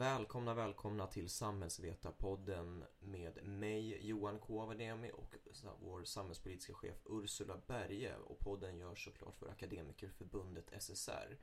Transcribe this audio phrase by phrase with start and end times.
[0.00, 5.34] Välkomna, välkomna till Samhällsvetarpodden med mig Johan Kovademi och
[5.80, 11.38] vår samhällspolitiska chef Ursula Berge och podden görs såklart för Akademikerförbundet SSR.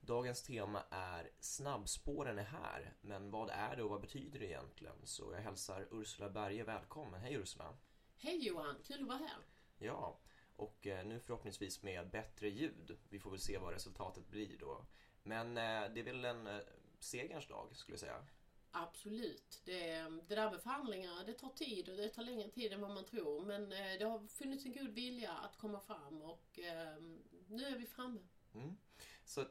[0.00, 4.96] Dagens tema är Snabbspåren är här, men vad är det och vad betyder det egentligen?
[5.04, 7.20] Så jag hälsar Ursula Berge välkommen.
[7.20, 7.76] Hej Ursula!
[8.16, 9.38] Hej Johan, kul att vara här!
[9.78, 10.20] Ja,
[10.56, 12.98] och eh, nu förhoppningsvis med bättre ljud.
[13.08, 14.86] Vi får väl se vad resultatet blir då.
[15.22, 16.60] Men eh, det är väl en eh,
[17.02, 18.26] segerns dag skulle jag säga.
[18.70, 19.62] Absolut.
[19.64, 19.94] Det,
[20.28, 23.04] det där med förhandlingar, det tar tid och det tar längre tid än vad man
[23.04, 23.44] tror.
[23.44, 26.58] Men det har funnits en god vilja att komma fram och
[27.48, 28.20] nu är vi framme.
[28.54, 28.76] Mm.
[29.24, 29.44] Så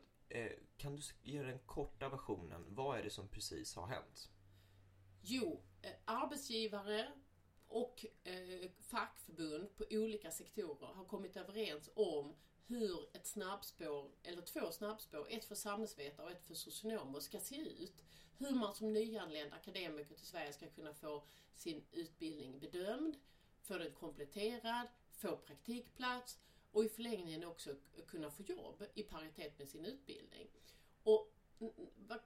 [0.77, 2.65] kan du ge den korta versionen.
[2.67, 4.29] Vad är det som precis har hänt?
[5.21, 5.61] Jo,
[6.05, 7.11] arbetsgivare
[7.67, 12.35] och eh, fackförbund på olika sektorer har kommit överens om
[12.71, 17.55] hur ett snabbspår, eller två snabbspår, ett för samhällsvetare och ett för socionomer, ska se
[17.55, 18.03] ut.
[18.38, 21.23] Hur man som nyanländ akademiker till Sverige ska kunna få
[21.55, 23.18] sin utbildning bedömd,
[23.62, 26.40] få den kompletterad, få praktikplats
[26.71, 27.76] och i förlängningen också
[28.07, 30.48] kunna få jobb i paritet med sin utbildning.
[31.04, 31.32] Och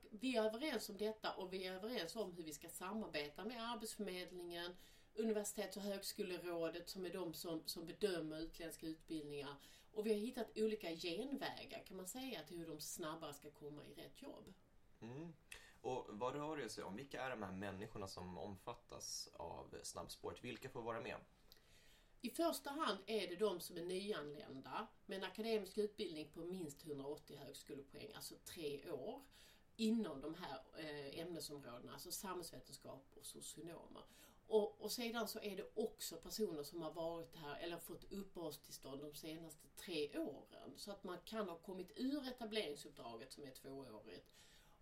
[0.09, 3.71] vi är överens om detta och vi är överens om hur vi ska samarbeta med
[3.71, 4.75] Arbetsförmedlingen,
[5.17, 9.55] Universitets och högskolerådet som är de som, som bedömer utländska utbildningar.
[9.93, 13.81] Och vi har hittat olika genvägar kan man säga till hur de snabbare ska komma
[13.85, 14.53] i rätt jobb.
[15.01, 15.33] Mm.
[15.81, 16.95] Och vad rör det sig om?
[16.95, 20.43] Vilka är de här människorna som omfattas av snabbspåret?
[20.43, 21.17] Vilka får vara med?
[22.21, 26.85] I första hand är det de som är nyanlända med en akademisk utbildning på minst
[26.85, 29.21] 180 högskolepoäng, alltså tre år
[29.75, 34.03] inom de här eh, ämnesområdena, alltså samhällsvetenskap och socionomer.
[34.47, 39.01] Och, och sedan så är det också personer som har varit här eller fått uppehållstillstånd
[39.01, 40.73] de senaste tre åren.
[40.75, 44.33] Så att man kan ha kommit ur etableringsuppdraget som är tvåårigt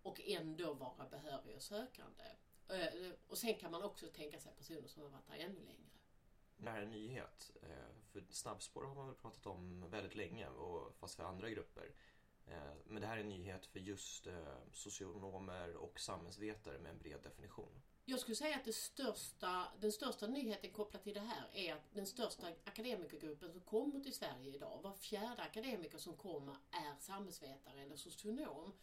[0.02, 2.23] och ändå vara behörig och sökande.
[2.69, 5.89] Eh, och sen kan man också tänka sig personer som har varit här ännu längre.
[6.58, 7.52] Det här är en nyhet.
[7.61, 11.91] Eh, för snabbspår har man väl pratat om väldigt länge, och fast för andra grupper.
[12.47, 14.28] Eh, men det här är en nyhet för just
[14.72, 17.81] socionomer och samhällsvetare med en bred definition.
[18.06, 21.94] Jag skulle säga att det största, den största nyheten kopplat till det här är att
[21.94, 27.81] den största akademikergruppen som kommer till Sverige idag, var fjärde akademiker som kommer är samhällsvetare
[27.81, 28.74] eller socionom.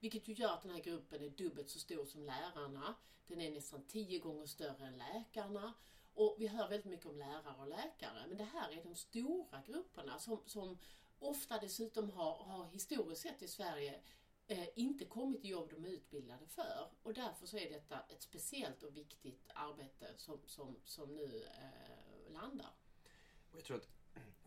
[0.00, 2.94] Vilket ju gör att den här gruppen är dubbelt så stor som lärarna.
[3.26, 5.72] Den är nästan tio gånger större än läkarna.
[6.14, 9.62] Och vi hör väldigt mycket om lärare och läkare, men det här är de stora
[9.66, 10.78] grupperna som, som
[11.18, 14.00] ofta dessutom har, har historiskt sett i Sverige
[14.50, 16.90] Eh, inte kommit till jobb de är utbildade för.
[17.02, 22.32] Och därför så är detta ett speciellt och viktigt arbete som, som, som nu eh,
[22.32, 22.74] landar.
[23.50, 23.88] Och jag tror att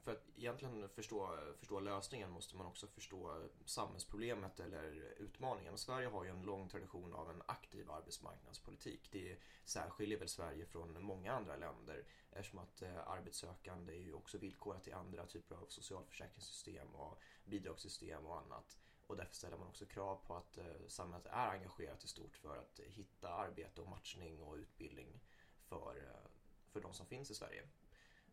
[0.03, 5.77] för att egentligen förstå, förstå lösningen måste man också förstå samhällsproblemet eller utmaningen.
[5.77, 9.09] Sverige har ju en lång tradition av en aktiv arbetsmarknadspolitik.
[9.11, 14.37] Det särskiljer väl Sverige från många andra länder eftersom att eh, arbetssökande är ju också
[14.37, 18.77] villkorat i andra typer av socialförsäkringssystem och bidragssystem och annat.
[19.13, 22.57] Och därför ställer man också krav på att eh, samhället är engagerat i stort för
[22.57, 25.19] att hitta arbete och matchning och utbildning
[25.63, 26.29] för, eh,
[26.71, 27.67] för de som finns i Sverige.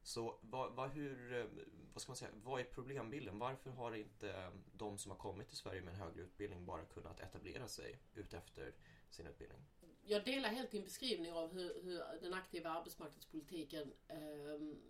[0.03, 1.45] Så vad, vad, hur, eh,
[1.93, 3.39] vad ska man säga, vad är problembilden?
[3.39, 6.85] Varför har inte eh, de som har kommit till Sverige med en högre utbildning bara
[6.85, 8.75] kunnat etablera sig utefter
[9.11, 9.61] sin utbildning?
[10.03, 14.17] Jag delar helt din beskrivning av hur, hur den aktiva arbetsmarknadspolitiken eh,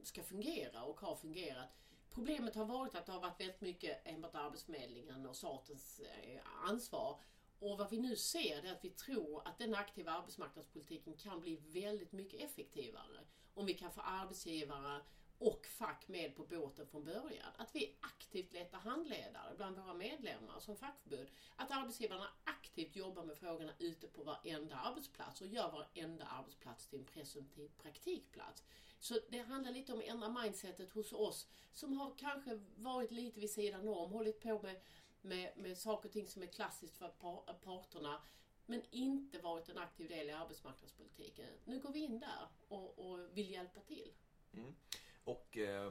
[0.02, 1.68] ska fungera och har fungerat.
[2.14, 7.20] Problemet har varit att det har varit väldigt mycket enbart Arbetsförmedlingen och statens eh, ansvar.
[7.58, 11.56] Och vad vi nu ser är att vi tror att den aktiva arbetsmarknadspolitiken kan bli
[11.56, 13.20] väldigt mycket effektivare
[13.54, 15.00] om vi kan få arbetsgivare
[15.38, 17.52] och fack med på båten från början.
[17.56, 21.28] Att vi aktivt letar handledare bland våra medlemmar som fackförbund.
[21.56, 26.98] Att arbetsgivarna aktivt jobbar med frågorna ute på varenda arbetsplats och gör varenda arbetsplats till
[26.98, 28.62] en presumtiv praktikplats.
[29.00, 33.40] Så det handlar lite om att ändra mindsetet hos oss som har kanske varit lite
[33.40, 34.80] vid sidan om, hållit på med,
[35.20, 37.08] med, med saker och ting som är klassiskt för
[37.52, 38.22] parterna
[38.66, 41.46] men inte varit en aktiv del i arbetsmarknadspolitiken.
[41.64, 44.12] Nu går vi in där och, och vill hjälpa till.
[44.52, 44.74] Mm.
[45.24, 45.90] Och eh,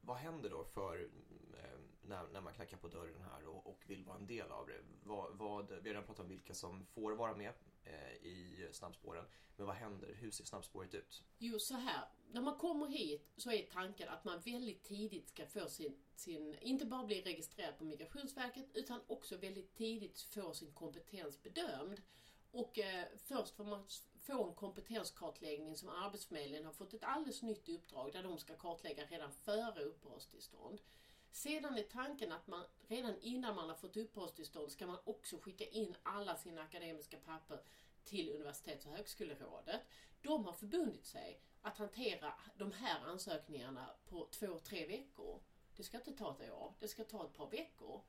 [0.00, 1.10] vad händer då för
[1.54, 1.78] eh,
[2.08, 4.80] när, när man knackar på dörren här och, och vill vara en del av det?
[5.02, 7.52] Vad, vad, vi har redan pratat om vilka som får vara med
[7.84, 9.24] eh, i snabbspåren.
[9.56, 10.14] Men vad händer?
[10.14, 11.22] Hur ser snabbspåret ut?
[11.38, 12.08] Jo, så här.
[12.30, 16.58] När man kommer hit så är tanken att man väldigt tidigt ska få sin, sin
[16.60, 22.02] inte bara bli registrerad på Migrationsverket utan också väldigt tidigt få sin kompetens bedömd.
[22.50, 23.86] Och eh, först får man
[24.20, 29.04] få en kompetenskartläggning som Arbetsförmedlingen har fått ett alldeles nytt uppdrag där de ska kartlägga
[29.04, 30.80] redan före uppehållstillstånd.
[31.30, 35.64] Sedan är tanken att man redan innan man har fått uppehållstillstånd ska man också skicka
[35.64, 37.60] in alla sina akademiska papper
[38.04, 39.80] till Universitets och högskolerådet.
[40.22, 45.40] De har förbundit sig att hantera de här ansökningarna på två, tre veckor.
[45.76, 48.02] Det ska inte ta ett år, det ska ta ett par veckor.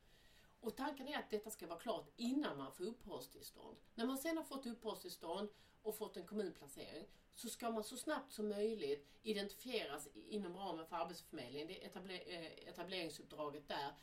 [0.61, 3.77] Och tanken är att detta ska vara klart innan man får uppehållstillstånd.
[3.95, 5.49] När man sen har fått uppehållstillstånd
[5.83, 10.95] och fått en kommunplacering så ska man så snabbt som möjligt identifieras inom ramen för
[10.95, 13.93] Arbetsförmedlingen, det eh, etableringsuppdraget där,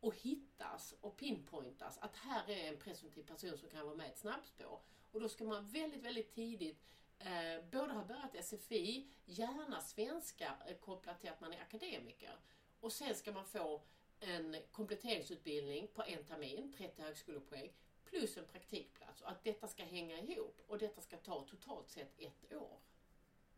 [0.00, 4.10] och hittas och pinpointas att här är en presumtiv person som kan vara med i
[4.10, 4.80] ett snabbspår.
[5.12, 6.82] Och då ska man väldigt, väldigt tidigt
[7.18, 12.38] eh, både ha börjat SFI, gärna svenska eh, kopplat till att man är akademiker.
[12.80, 13.82] Och sen ska man få
[14.20, 17.72] en kompletteringsutbildning på en termin, 30 högskolepoäng,
[18.10, 19.22] plus en praktikplats.
[19.22, 22.78] Och att detta ska hänga ihop och detta ska ta totalt sett ett år.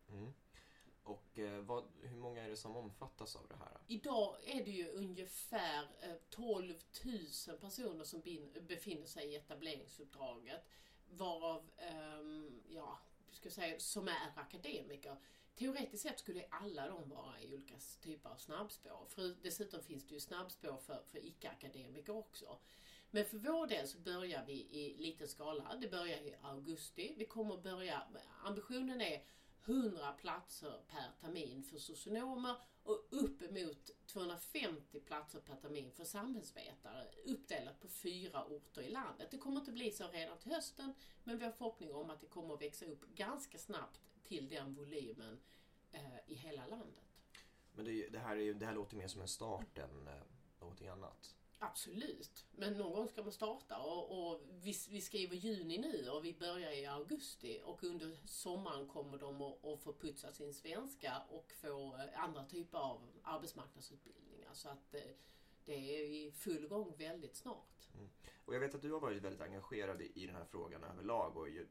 [0.08, 0.32] Mm.
[1.08, 3.78] Och eh, vad, hur många är det som omfattas av det här?
[3.86, 6.74] Idag är det ju ungefär eh, 12
[7.48, 8.22] 000 personer som
[8.60, 10.60] befinner sig i etableringsuppdraget.
[11.10, 12.20] Varav, eh,
[12.68, 12.98] ja,
[13.30, 15.16] ska säga, som är akademiker.
[15.54, 19.06] Teoretiskt sett skulle alla de vara i olika typer av snabbspår.
[19.08, 22.58] För dessutom finns det ju snabbspår för, för icke-akademiker också.
[23.10, 25.76] Men för vår del så börjar vi i liten skala.
[25.80, 27.14] Det börjar i augusti.
[27.16, 28.02] Vi kommer börja,
[28.44, 29.22] ambitionen är
[29.64, 37.80] 100 platser per termin för socionomer och uppemot 250 platser per termin för samhällsvetare uppdelat
[37.80, 39.30] på fyra orter i landet.
[39.30, 40.94] Det kommer inte bli så redan till hösten
[41.24, 44.74] men vi har förhoppning om att det kommer att växa upp ganska snabbt till den
[44.74, 45.40] volymen
[45.92, 47.04] eh, i hela landet.
[47.72, 50.14] Men det, det här, är, det här låter mer som en start än eh,
[50.60, 51.37] någonting annat.
[51.60, 56.24] Absolut, men någon gång ska man starta och, och vi, vi, skriver juni nu och
[56.24, 61.22] vi börjar i augusti och under sommaren kommer de att, att få putsa sin svenska
[61.30, 64.50] och få eh, andra typer av arbetsmarknadsutbildningar.
[64.52, 65.00] Så att eh,
[65.64, 67.90] det är i full gång väldigt snart.
[67.94, 68.08] Mm.
[68.44, 71.36] Och jag vet att du har varit väldigt engagerad i, i den här frågan överlag
[71.36, 71.66] och ju,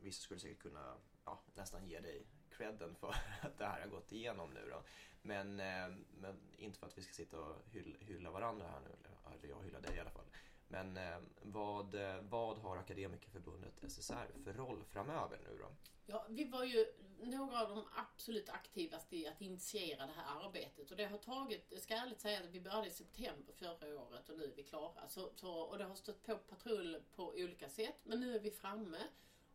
[0.00, 2.26] vissa skulle säkert kunna ja, nästan ge dig
[2.60, 3.08] credden för
[3.42, 4.82] att det här har gått igenom nu då.
[5.22, 8.90] Men, eh, men inte för att vi ska sitta och hylla, hylla varandra här nu,
[9.34, 10.24] eller jag hyllar dig i alla fall.
[10.68, 15.68] Men eh, vad, eh, vad har Akademikerförbundet SSR för roll framöver nu då?
[16.06, 16.86] Ja, vi var ju
[17.22, 21.66] några av de absolut aktivaste i att initiera det här arbetet och det har tagit,
[21.70, 24.62] jag ska ärligt säga att vi började i september förra året och nu är vi
[24.62, 25.08] klara.
[25.08, 28.50] Så, så, och det har stött på patrull på olika sätt men nu är vi
[28.50, 28.98] framme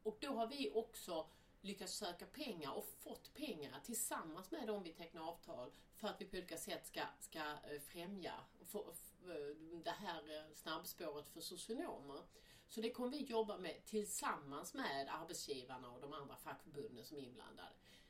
[0.04, 1.28] och då har vi också
[1.66, 6.26] lyckats söka pengar och fått pengar tillsammans med dem vi tecknar avtal för att vi
[6.26, 8.34] på olika sätt ska, ska eh, främja
[8.66, 12.22] för, för eh, det här eh, snabbspåret för socionomer.
[12.68, 17.22] Så det kommer vi jobba med tillsammans med arbetsgivarna och de andra fackförbunden som är
[17.22, 17.70] inblandade.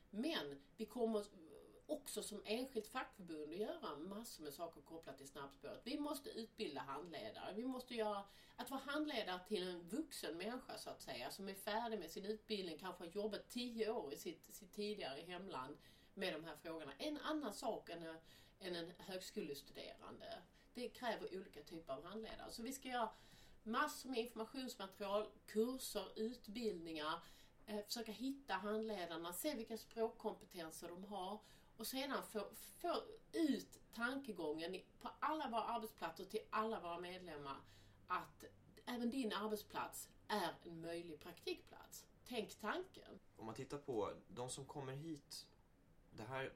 [0.10, 1.26] Men vi kommer
[1.88, 5.82] också som enskilt fackförbund att göra massor med saker kopplat till snabbspåret.
[5.84, 7.54] Vi måste utbilda handledare.
[7.56, 8.24] Vi måste göra,
[8.56, 12.26] att vara handledare till en vuxen människa så att säga, som är färdig med sin
[12.26, 15.78] utbildning, kanske har jobbat tio år i sitt, sitt tidigare hemland
[16.14, 16.92] med de här frågorna.
[16.98, 18.04] En annan sak än,
[18.60, 20.42] än en högskolestuderande.
[20.74, 22.52] Det kräver olika typer av handledare.
[22.52, 23.10] Så vi ska göra
[23.64, 27.20] massor med informationsmaterial, kurser, utbildningar,
[27.66, 31.40] eh, försöka hitta handledarna, se vilka språkkompetenser de har
[31.78, 37.58] och sedan få, få ut tankegången på alla våra arbetsplatser till alla våra medlemmar
[38.08, 38.44] att
[38.86, 42.06] även din arbetsplats är en möjlig praktikplats.
[42.28, 43.20] Tänk tanken.
[43.38, 45.48] Om man tittar på de som kommer hit.
[46.12, 46.54] Det här,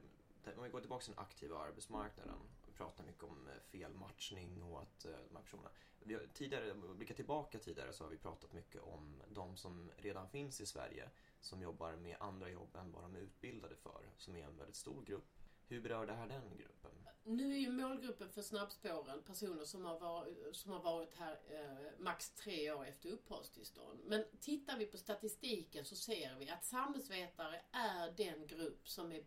[0.56, 2.38] om vi går tillbaka till den aktiva arbetsmarknaden.
[2.80, 5.70] Vi pratar mycket om eh, felmatchning fel matchning och att eh, de här personerna.
[6.04, 9.90] Har, tidigare, om vi blickar tillbaka tidigare så har vi pratat mycket om de som
[9.96, 11.10] redan finns i Sverige
[11.40, 14.76] som jobbar med andra jobb än vad de är utbildade för, som är en väldigt
[14.76, 15.38] stor grupp.
[15.68, 16.90] Hur berör det här den gruppen?
[17.24, 21.98] Nu är ju målgruppen för snabbspåren personer som har varit, som har varit här eh,
[21.98, 24.00] max tre år efter uppehållstillstånd.
[24.04, 29.24] Men tittar vi på statistiken så ser vi att samhällsvetare är den grupp som är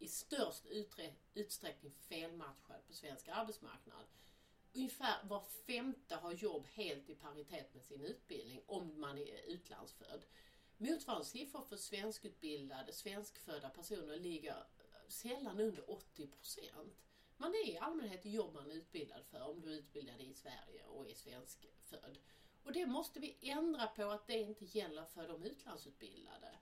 [0.00, 0.66] i störst
[1.34, 4.04] utsträckning felmatchad på svensk arbetsmarknad.
[4.72, 10.24] Ungefär var femte har jobb helt i paritet med sin utbildning om man är utlandsfödd.
[10.76, 14.66] Motsvarande siffror för svenskutbildade, svenskfödda personer ligger
[15.08, 17.04] sällan under 80 procent.
[17.36, 20.34] Man är i allmänhet i jobb man är utbildad för om du är utbildad i
[20.34, 22.18] Sverige och är svenskfödd.
[22.62, 26.58] Och det måste vi ändra på att det inte gäller för de utlandsutbildade.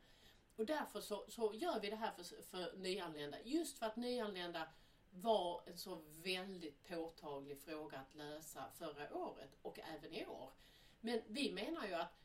[0.58, 3.36] Och därför så, så gör vi det här för, för nyanlända.
[3.44, 4.68] Just för att nyanlända
[5.10, 10.52] var en så väldigt påtaglig fråga att lösa förra året och även i år.
[11.00, 12.18] Men vi menar ju att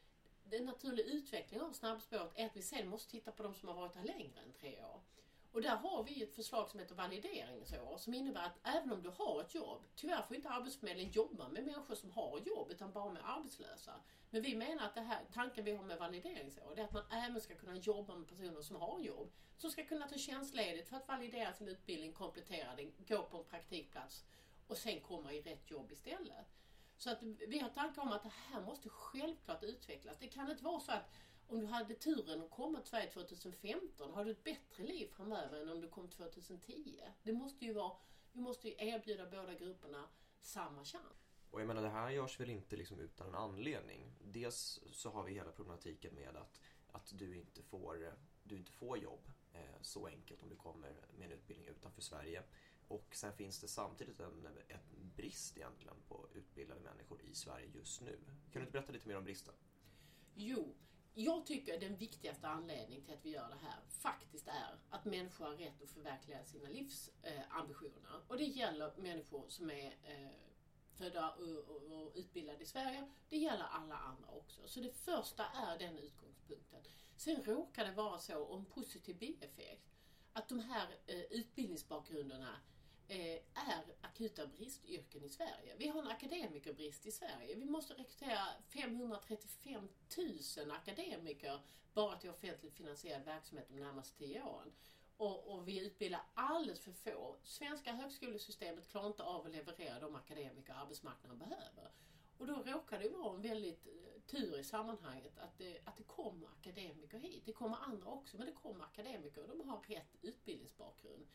[0.44, 3.76] den naturliga utvecklingen av snabbspåret är att vi sen måste titta på de som har
[3.76, 5.02] varit här längre än tre år.
[5.54, 9.10] Och där har vi ett förslag som heter valideringsår som innebär att även om du
[9.10, 13.14] har ett jobb, tyvärr får inte Arbetsförmedlingen jobba med människor som har jobb utan bara
[13.14, 13.92] med arbetslösa.
[14.30, 17.42] Men vi menar att det här, tanken vi har med valideringsår, är att man även
[17.42, 19.32] ska kunna jobba med personer som har jobb.
[19.58, 23.44] Som ska kunna ta tjänstledigt för att validera sin utbildning, komplettera den, gå på en
[23.44, 24.26] praktikplats
[24.68, 26.46] och sen komma i rätt jobb istället.
[26.98, 30.18] Så att vi har tankar om att det här måste självklart utvecklas.
[30.20, 31.12] Det kan inte vara så att
[31.48, 35.62] om du hade turen att komma till Sverige 2015 har du ett bättre liv framöver
[35.62, 37.00] än om du kom 2010.
[37.24, 37.94] Det måste ju vara,
[38.32, 40.10] vi måste ju erbjuda båda grupperna
[40.42, 41.34] samma chans.
[41.52, 44.12] Och jag menar det här görs väl inte liksom utan en anledning.
[44.22, 48.98] Dels så har vi hela problematiken med att, att du, inte får, du inte får
[48.98, 52.44] jobb eh, så enkelt om du kommer med en utbildning utanför Sverige.
[52.88, 58.02] Och sen finns det samtidigt en, en brist egentligen på utbildade människor i Sverige just
[58.02, 58.20] nu.
[58.26, 59.54] Kan du inte berätta lite mer om bristen?
[60.36, 60.76] Jo,
[61.16, 65.46] jag tycker den viktigaste anledningen till att vi gör det här faktiskt är att människor
[65.46, 68.22] har rätt att förverkliga sina livsambitioner.
[68.28, 70.32] och det gäller människor som är eh,
[70.98, 73.12] födda och, utbildade i Sverige.
[73.30, 74.68] Det gäller alla andra också.
[74.68, 76.84] Så det första är den utgångspunkten.
[77.16, 79.90] Sen råkar det vara så, om positiv bieffekt,
[80.34, 82.56] att de här eh, utbildningsbakgrunderna
[83.08, 85.76] Eh, är akuta bristyrken i Sverige.
[85.78, 87.56] Vi har en akademikerbrist i Sverige.
[87.56, 89.90] Vi måste rekrytera 535
[90.58, 91.60] 000 akademiker
[91.94, 94.72] bara till offentligt finansierad verksamhet de närmaste tio åren.
[95.18, 97.36] Och, och, vi utbildar alldeles för få.
[97.44, 101.92] Svenska högskolesystemet klarar inte av att leverera de akademiker arbetsmarknaden behöver.
[102.38, 106.04] Och då råkar det vara en väldigt eh, tur i sammanhanget att det, att det
[106.04, 107.46] kommer akademiker hit.
[107.46, 111.28] Det kommer andra också, men det kommer akademiker och de har rätt utbildningsbakgrund.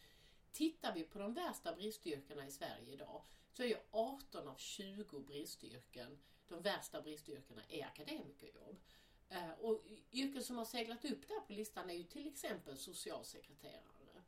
[0.58, 3.22] Tittar vi på de värsta bristyrkena i Sverige idag
[3.52, 8.80] så är ju 18 av 20 bristyrken, de värsta bristyrkena, är akademikerjobb.
[9.28, 14.22] Eh, och yrken som har seglat upp där på listan är ju till exempel socialsekreterare.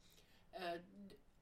[0.53, 0.81] Eh,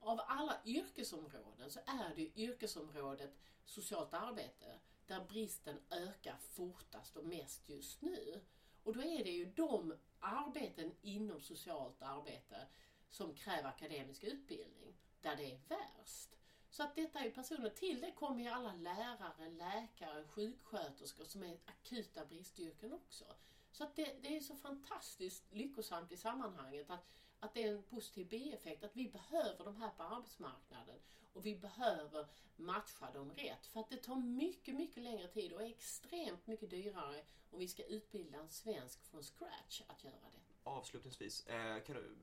[0.00, 7.68] av alla yrkesområden så är det yrkesområdet socialt arbete där bristen ökar fortast och mest
[7.68, 8.40] just nu.
[8.82, 12.66] Och då är det ju de arbeten inom socialt arbete
[13.10, 16.38] som kräver akademisk utbildning, där det är värst.
[16.70, 21.58] Så att detta är personer, till det kommer ju alla lärare, läkare, sjuksköterskor som är
[21.64, 23.24] akuta bristyrken också.
[23.72, 27.08] Så att det, det är så fantastiskt lyckosamt i sammanhanget att,
[27.40, 30.98] att det är en positiv bieffekt, att vi behöver de här på arbetsmarknaden
[31.32, 33.66] och vi behöver matcha dem rätt.
[33.66, 37.68] För att det tar mycket, mycket längre tid och är extremt mycket dyrare om vi
[37.68, 40.38] ska utbilda en svensk från scratch att göra det.
[40.64, 42.16] Avslutningsvis, eh, kan du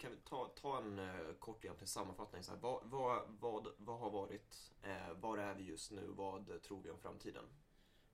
[0.00, 2.42] kan vi ta, ta en eh, kort egentligen sammanfattning.
[2.42, 6.62] Så här, vad, vad, vad, vad har varit, eh, var är vi just nu, vad
[6.62, 7.44] tror vi om framtiden?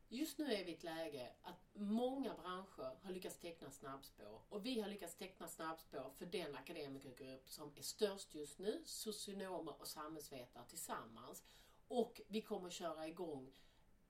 [0.09, 4.67] Just nu är vi i ett läge att många branscher har lyckats teckna snabbspår och
[4.67, 9.89] vi har lyckats teckna snabbspår för den akademikergrupp som är störst just nu, socionomer och
[9.89, 11.43] samhällsvetare tillsammans.
[11.89, 13.53] Och vi kommer köra igång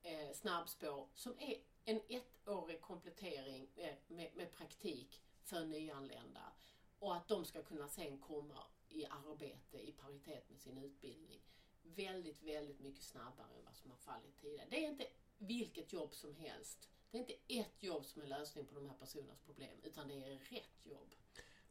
[0.02, 6.52] eh, snabbspår som är en ettårig komplettering med, med, med praktik för nyanlända.
[6.98, 11.40] Och att de ska kunna sen komma i arbete i paritet med sin utbildning
[11.82, 14.66] väldigt, väldigt mycket snabbare än vad som har fallit tidigare.
[14.70, 15.06] Det är inte
[15.38, 16.88] vilket jobb som helst.
[17.10, 20.14] Det är inte ett jobb som är lösningen på de här personernas problem, utan det
[20.14, 21.14] är rätt jobb.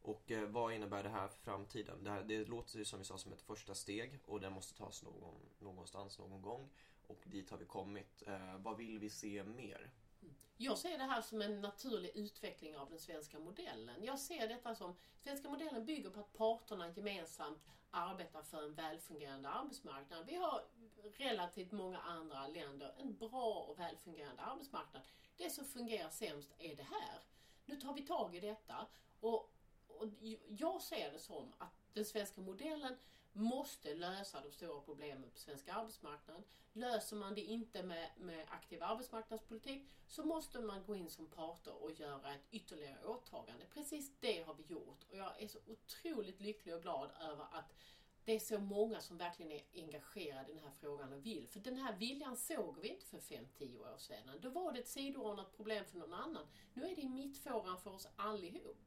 [0.02, 2.04] Och eh, vad innebär det här för framtiden?
[2.04, 4.78] Det, här, det låter ju som vi sa som ett första steg och det måste
[4.78, 6.70] tas någon, någonstans någon gång.
[7.08, 8.24] Och dit har vi kommit.
[8.28, 9.92] Eh, vad vill vi se mer?
[10.58, 14.04] Jag ser det här som en naturlig utveckling av den svenska modellen.
[14.04, 17.60] Jag ser detta som, svenska modellen bygger på att parterna gemensamt
[17.92, 20.26] arbetar för en välfungerande arbetsmarknad.
[20.26, 20.62] Vi har
[21.18, 25.02] relativt många andra länder en bra och välfungerande arbetsmarknad.
[25.38, 27.20] Det som fungerar sämst är det här.
[27.66, 28.88] Nu tar vi tag i detta
[29.20, 29.54] och,
[29.88, 30.08] och
[30.48, 32.98] jag ser det som att den svenska modellen
[33.36, 36.44] måste lösa de stora problemen på svensk arbetsmarknad.
[36.74, 41.84] Löser man det inte med, med aktiv arbetsmarknadspolitik så måste man gå in som parter
[41.84, 43.66] och göra ett ytterligare åtagande.
[43.74, 47.74] Precis det har vi gjort och jag är så otroligt lycklig och glad över att
[48.26, 51.48] det är så många som verkligen är engagerade i den här frågan och vill.
[51.48, 54.40] För den här viljan såg vi inte för 5-10 år sedan.
[54.42, 56.48] Då var det ett sidoordnat problem för någon annan.
[56.74, 58.78] Nu är det i mittfåran för oss allihop.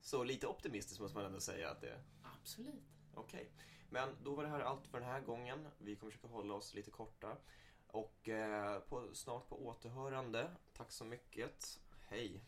[0.00, 2.02] Så lite optimistiskt måste man ändå säga att det är?
[2.40, 2.93] Absolut.
[3.16, 3.40] Okej.
[3.40, 3.52] Okay.
[3.90, 5.68] Men då var det här allt för den här gången.
[5.78, 7.36] Vi kommer försöka hålla oss lite korta.
[7.86, 10.50] Och eh, på, snart på återhörande.
[10.72, 11.80] Tack så mycket.
[12.08, 12.44] Hej!